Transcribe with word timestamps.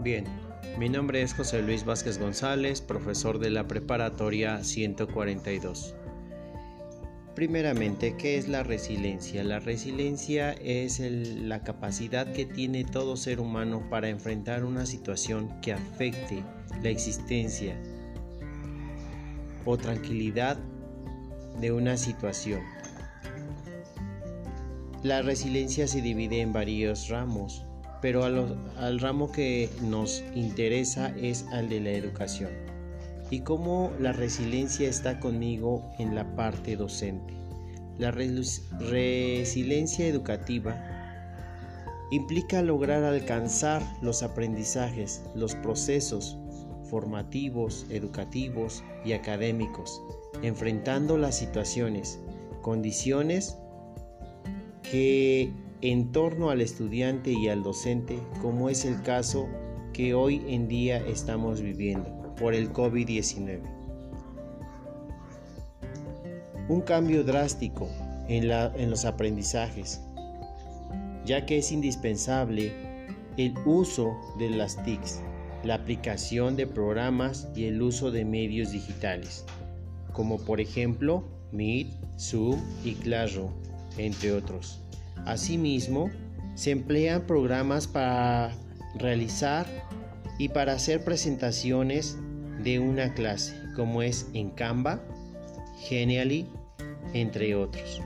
Bien, 0.00 0.26
mi 0.78 0.88
nombre 0.88 1.22
es 1.22 1.34
José 1.34 1.60
Luis 1.60 1.84
Vázquez 1.84 2.18
González, 2.18 2.80
profesor 2.80 3.40
de 3.40 3.50
la 3.50 3.66
preparatoria 3.66 4.62
142. 4.62 5.96
Primeramente, 7.34 8.14
¿qué 8.16 8.38
es 8.38 8.46
la 8.46 8.62
resiliencia? 8.62 9.42
La 9.42 9.58
resiliencia 9.58 10.52
es 10.52 11.00
la 11.00 11.64
capacidad 11.64 12.32
que 12.32 12.46
tiene 12.46 12.84
todo 12.84 13.16
ser 13.16 13.40
humano 13.40 13.88
para 13.90 14.08
enfrentar 14.08 14.64
una 14.64 14.86
situación 14.86 15.60
que 15.62 15.72
afecte 15.72 16.44
la 16.80 16.90
existencia 16.90 17.76
o 19.64 19.76
tranquilidad 19.78 20.58
de 21.60 21.72
una 21.72 21.96
situación. 21.96 22.60
La 25.02 25.22
resiliencia 25.22 25.88
se 25.88 26.02
divide 26.02 26.40
en 26.40 26.52
varios 26.52 27.08
ramos, 27.08 27.67
pero 28.00 28.24
al 28.24 29.00
ramo 29.00 29.32
que 29.32 29.68
nos 29.82 30.22
interesa 30.34 31.12
es 31.16 31.46
al 31.52 31.68
de 31.68 31.80
la 31.80 31.90
educación 31.90 32.50
y 33.30 33.40
cómo 33.40 33.92
la 33.98 34.12
resiliencia 34.12 34.88
está 34.88 35.20
conmigo 35.20 35.90
en 35.98 36.14
la 36.14 36.34
parte 36.34 36.76
docente. 36.76 37.34
La 37.98 38.10
resiliencia 38.10 40.06
educativa 40.06 40.98
implica 42.10 42.62
lograr 42.62 43.04
alcanzar 43.04 43.82
los 44.00 44.22
aprendizajes, 44.22 45.22
los 45.34 45.54
procesos 45.56 46.38
formativos, 46.88 47.86
educativos 47.90 48.82
y 49.04 49.12
académicos, 49.12 50.00
enfrentando 50.42 51.18
las 51.18 51.36
situaciones, 51.36 52.18
condiciones 52.62 53.58
que 54.82 55.52
en 55.80 56.10
torno 56.10 56.50
al 56.50 56.60
estudiante 56.60 57.32
y 57.32 57.48
al 57.48 57.62
docente, 57.62 58.18
como 58.42 58.68
es 58.68 58.84
el 58.84 59.00
caso 59.02 59.48
que 59.92 60.14
hoy 60.14 60.42
en 60.48 60.68
día 60.68 60.98
estamos 60.98 61.60
viviendo 61.60 62.34
por 62.38 62.54
el 62.54 62.72
COVID-19. 62.72 63.60
Un 66.68 66.80
cambio 66.82 67.24
drástico 67.24 67.88
en, 68.28 68.48
los 68.90 69.04
aprendizajes, 69.04 70.00
ya 71.24 71.46
que 71.46 71.58
es 71.58 71.72
indispensable 71.72 72.72
el 73.36 73.54
uso 73.64 74.16
de 74.38 74.50
las 74.50 74.82
TICs, 74.84 75.20
la 75.64 75.74
aplicación 75.74 76.56
de 76.56 76.66
programas 76.66 77.48
y 77.54 77.64
el 77.64 77.80
uso 77.80 78.10
de 78.10 78.24
medios 78.24 78.72
digitales, 78.72 79.44
como 80.12 80.38
por 80.38 80.60
ejemplo 80.60 81.24
Meet, 81.52 81.88
Zoom 82.18 82.60
y 82.84 82.94
Classroom, 82.94 83.52
entre 83.96 84.32
otros. 84.32 84.82
Asimismo, 85.26 86.10
se 86.54 86.70
emplean 86.70 87.22
programas 87.22 87.86
para 87.86 88.52
realizar 88.96 89.66
y 90.38 90.48
para 90.48 90.72
hacer 90.72 91.04
presentaciones 91.04 92.16
de 92.62 92.78
una 92.78 93.14
clase, 93.14 93.54
como 93.76 94.02
es 94.02 94.28
en 94.34 94.50
Canva, 94.50 95.00
Genially, 95.80 96.46
entre 97.12 97.54
otros. 97.54 98.00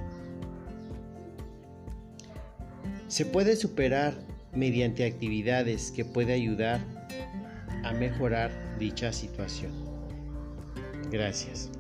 Se 3.09 3.27
puede 3.27 3.57
superar 3.57 4.15
mediante 4.55 5.05
actividades 5.05 5.91
que 5.91 6.05
puede 6.05 6.33
ayudar 6.33 6.81
a 7.85 7.93
mejorar 7.93 8.51
dicha 8.79 9.13
situación. 9.13 9.73
Gracias. 11.11 11.71